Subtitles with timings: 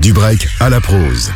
[0.00, 1.32] Du break à la prose.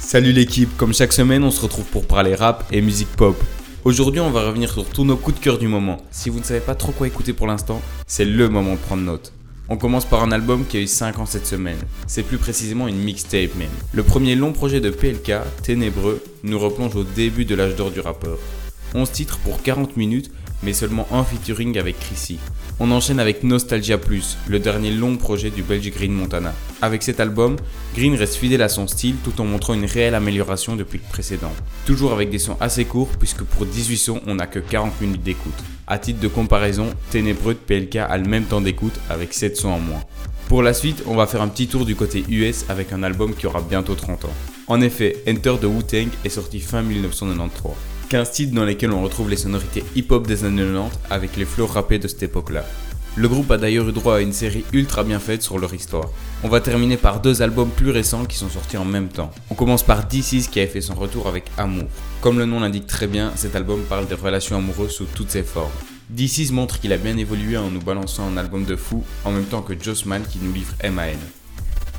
[0.00, 3.40] Salut l'équipe, comme chaque semaine on se retrouve pour parler rap et musique pop.
[3.84, 5.98] Aujourd'hui on va revenir sur tous nos coups de cœur du moment.
[6.10, 9.04] Si vous ne savez pas trop quoi écouter pour l'instant, c'est le moment de prendre
[9.04, 9.32] note.
[9.68, 11.78] On commence par un album qui a eu 5 ans cette semaine.
[12.08, 13.70] C'est plus précisément une mixtape même.
[13.92, 15.32] Le premier long projet de PLK,
[15.62, 18.38] Ténébreux, nous replonge au début de l'âge d'or du rappeur.
[18.96, 20.32] 11 titres pour 40 minutes
[20.62, 22.38] mais seulement un featuring avec Chrissy.
[22.78, 26.54] On enchaîne avec Nostalgia Plus, le dernier long projet du belge Green Montana.
[26.82, 27.56] Avec cet album,
[27.94, 31.52] Green reste fidèle à son style tout en montrant une réelle amélioration depuis le précédent.
[31.86, 35.22] Toujours avec des sons assez courts puisque pour 18 sons on n'a que 40 minutes
[35.22, 35.52] d'écoute.
[35.86, 39.70] A titre de comparaison, Ténébreux de PLK a le même temps d'écoute avec 7 sons
[39.70, 40.02] en moins.
[40.48, 43.34] Pour la suite, on va faire un petit tour du côté US avec un album
[43.34, 44.34] qui aura bientôt 30 ans.
[44.66, 47.99] En effet, Enter the Wu-Tang est sorti fin 1993.
[48.10, 51.68] 15 titres dans lesquels on retrouve les sonorités hip-hop des années 90 avec les flows
[51.68, 52.64] rappés de cette époque-là.
[53.14, 56.10] Le groupe a d'ailleurs eu droit à une série ultra bien faite sur leur histoire.
[56.42, 59.30] On va terminer par deux albums plus récents qui sont sortis en même temps.
[59.48, 61.86] On commence par DC's qui a fait son retour avec Amour.
[62.20, 65.44] Comme le nom l'indique très bien, cet album parle des relations amoureuses sous toutes ses
[65.44, 65.70] formes.
[66.08, 69.44] DC's montre qu'il a bien évolué en nous balançant un album de fou en même
[69.44, 71.14] temps que Jossman qui nous livre MAN.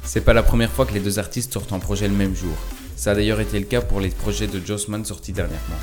[0.03, 2.57] C'est pas la première fois que les deux artistes sortent un projet le même jour.
[3.01, 5.79] Ça a d'ailleurs été le cas pour les projets de Jossman sortis dernièrement.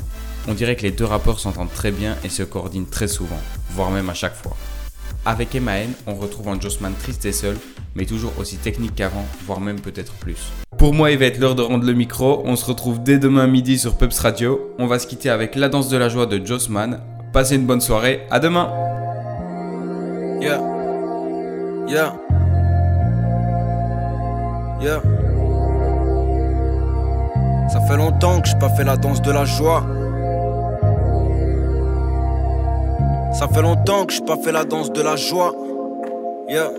[0.47, 3.91] On dirait que les deux rappeurs s'entendent très bien et se coordinent très souvent, voire
[3.91, 4.55] même à chaque fois.
[5.25, 7.57] Avec MAN, on retrouve un Jossman triste et seul,
[7.93, 10.37] mais toujours aussi technique qu'avant, voire même peut-être plus.
[10.77, 12.41] Pour moi, il va être l'heure de rendre le micro.
[12.45, 14.73] On se retrouve dès demain midi sur Peps Radio.
[14.79, 17.01] On va se quitter avec La danse de la joie de Jossman.
[17.33, 18.21] Passez une bonne soirée.
[18.31, 18.71] À demain.
[20.39, 20.61] Yeah.
[21.85, 22.15] Yeah.
[24.81, 25.18] Yeah.
[27.89, 29.83] Ça fait longtemps que j'ai pas fait la danse de la joie.
[33.33, 35.55] Ça fait longtemps que j'ai pas fait la danse de la joie.
[36.47, 36.69] Yeah.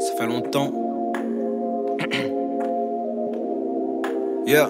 [0.00, 0.70] Ça fait longtemps.
[4.46, 4.68] yeah.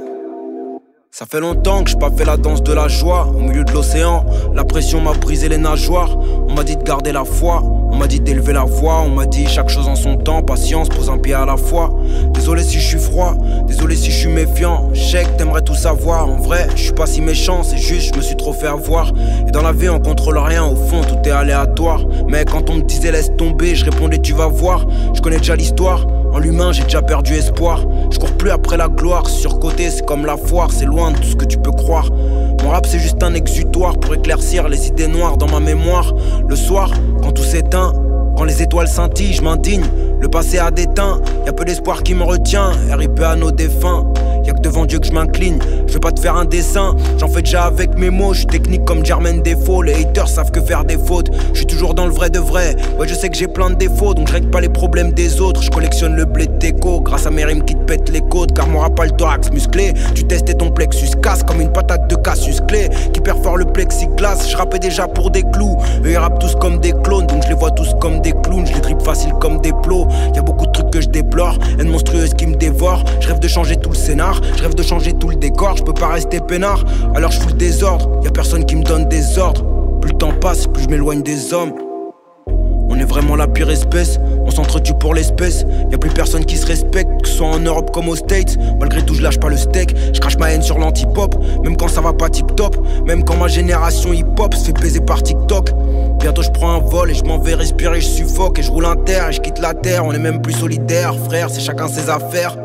[1.11, 3.27] Ça fait longtemps que j'ai pas fait la danse de la joie.
[3.27, 4.25] Au milieu de l'océan,
[4.55, 6.17] la pression m'a brisé les nageoires.
[6.49, 9.03] On m'a dit de garder la foi, on m'a dit d'élever la voix.
[9.05, 11.91] On m'a dit chaque chose en son temps, patience, pose un pied à la fois.
[12.33, 13.35] Désolé si je suis froid,
[13.67, 14.89] désolé si je suis méfiant.
[14.93, 16.29] Je sais que t'aimerais tout savoir.
[16.29, 19.13] En vrai, je suis pas si méchant, c'est juste je me suis trop fait avoir.
[19.47, 22.01] Et dans la vie, on contrôle rien, au fond, tout est aléatoire.
[22.29, 24.87] Mais quand on me disait laisse tomber, je répondais tu vas voir.
[25.15, 26.07] Je connais déjà l'histoire.
[26.33, 27.85] En l'humain, j'ai déjà perdu espoir.
[28.11, 29.27] Je cours plus après la gloire.
[29.29, 32.11] Surcoté, c'est comme la foire, c'est loin de tout ce que tu peux croire.
[32.69, 36.13] Mon rap, c'est juste un exutoire pour éclaircir les idées noires dans ma mémoire.
[36.47, 36.91] Le soir,
[37.23, 37.95] quand tout s'éteint,
[38.37, 39.87] quand les étoiles scintillent, je m'indigne.
[40.21, 42.73] Le passé a déteint, y a peu d'espoir qui me retient.
[42.91, 44.05] RIP à nos défunts.
[44.49, 45.59] Y'a que devant Dieu que je m'incline.
[45.87, 48.33] Je vais pas te faire un dessin, j'en fais déjà avec mes mots.
[48.33, 49.83] Je technique comme Jermaine Défaut.
[49.83, 51.31] Les haters savent que faire des fautes.
[51.53, 52.75] Je suis toujours dans le vrai de vrai.
[52.99, 55.43] Ouais, je sais que j'ai plein de défauts, donc je règle pas les problèmes des
[55.43, 55.61] autres.
[55.61, 58.55] Je collectionne le blé de déco grâce à mes rimes qui te pètent les côtes.
[58.55, 59.93] Car mon rap pas le thorax musclé.
[60.15, 64.49] Tu testais ton plexus casse comme une patate de Cassius Clé qui perfore le plexiglas.
[64.49, 65.77] Je rappais déjà pour des clous.
[66.07, 68.67] Eux ils rappent tous comme des clones, donc je les vois tous comme des clowns.
[68.67, 70.09] Je les drip facile comme des plots.
[71.39, 71.59] Déplore.
[71.79, 73.05] Une monstrueuse qui me dévore.
[73.21, 74.41] Je rêve de changer tout le scénar.
[74.57, 76.85] Je rêve de changer tout le décor, je peux pas rester peinard.
[77.15, 79.65] Alors je fous le désordre, y a personne qui me donne des ordres.
[80.01, 81.88] Plus le temps passe, plus je m'éloigne des hommes.
[82.89, 85.65] On est vraiment la pire espèce, on s'entretue pour l'espèce.
[85.91, 88.57] Y a plus personne qui se respecte, que ce soit en Europe comme aux States.
[88.79, 91.37] Malgré tout, je lâche pas le steak, je crache ma haine sur l'anti-pop.
[91.63, 92.77] Même quand ça va pas tip top,
[93.07, 95.71] même quand ma génération hip-hop se fait baiser par TikTok.
[96.21, 98.87] Bientôt je prends un vol et je m'en vais respirer, je suffoque et je roule
[98.87, 100.05] un terre et je quitte la terre.
[100.05, 102.57] On est même plus solidaires, frère, c'est chacun ses affaires.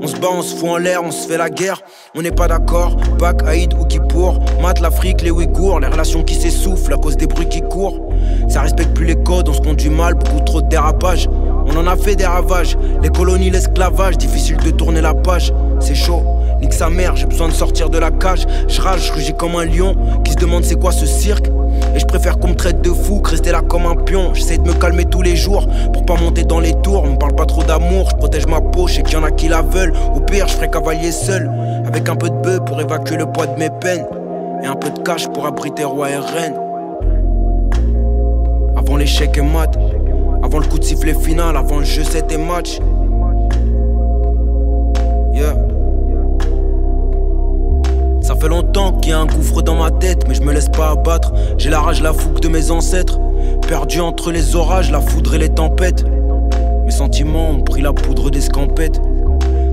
[0.00, 1.80] On se bat, on se fout en l'air, on se fait la guerre.
[2.14, 2.96] On n'est pas d'accord.
[3.18, 4.38] Bac, Haïd ou Kippour.
[4.62, 5.80] Mat, l'Afrique, les Ouïghours.
[5.80, 8.00] Les relations qui s'essoufflent à cause des bruits qui courent.
[8.48, 11.28] Ça respecte plus les codes, on se conduit mal, beaucoup trop de dérapage.
[11.66, 12.76] On en a fait des ravages.
[13.02, 15.52] Les colonies, l'esclavage, difficile de tourner la page.
[15.80, 16.22] C'est chaud.
[16.60, 18.46] Nique sa mère, j'ai besoin de sortir de la cage.
[18.66, 21.48] Je rage, rugis comme un lion qui se demande c'est quoi ce cirque.
[21.94, 24.34] Et je préfère qu'on me traite de fou que rester là comme un pion.
[24.34, 27.04] J'essaie de me calmer tous les jours pour pas monter dans les tours.
[27.04, 29.24] On me parle pas trop d'amour, je protège ma peau, je sais qu'il y en
[29.24, 29.92] a qui la veulent.
[30.14, 31.50] Au pire, je ferai cavalier seul,
[31.86, 34.06] avec un peu de bœuf pour évacuer le poids de mes peines.
[34.62, 36.54] Et un peu de cash pour abriter roi et reine.
[38.76, 39.70] Avant l'échec et mat,
[40.42, 42.80] avant le coup de sifflet final, avant le jeu, c'était match.
[48.58, 51.32] Longtemps qu'il y a un gouffre dans ma tête, mais je me laisse pas abattre.
[51.58, 53.20] J'ai la rage, la fougue de mes ancêtres.
[53.68, 56.04] Perdu entre les orages, la foudre et les tempêtes.
[56.84, 59.00] Mes sentiments ont pris la poudre d'escampette.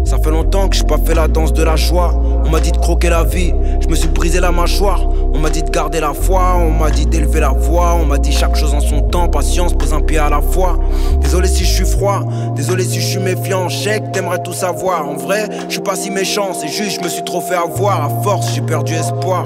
[0.04, 2.22] Ça fait longtemps que j'ai pas fait la danse de la joie.
[2.46, 5.10] On m'a dit de croquer la vie, je me suis brisé la mâchoire.
[5.36, 7.96] On m'a dit de garder la foi, on m'a dit d'élever la voix.
[7.96, 10.80] On m'a dit chaque chose en son temps, patience, pose un pied à la fois.
[11.20, 12.22] Désolé si je suis froid,
[12.56, 13.68] désolé si je suis méfiant.
[13.68, 15.06] Chèque, t'aimerais tout savoir.
[15.06, 18.06] En vrai, je suis pas si méchant, c'est juste je me suis trop fait avoir.
[18.06, 19.46] À force, j'ai perdu espoir.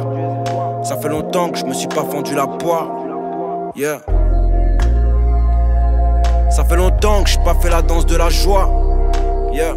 [0.83, 2.88] Ça fait longtemps que je me suis pas fendu la poire.
[3.75, 4.01] Yeah.
[6.51, 8.69] Ça fait longtemps que j'ai pas fait la danse de la joie.
[9.51, 9.74] Yeah.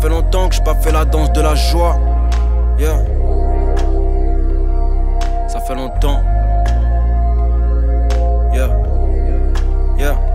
[0.00, 1.98] Fait longtemps que j'ai pas fait la danse de la joie.
[2.78, 3.04] Yeah.
[5.48, 6.22] Ça fait longtemps.
[8.54, 8.70] Yeah.
[9.98, 10.29] Yeah.